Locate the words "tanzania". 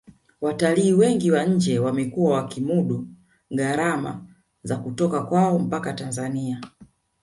5.93-6.61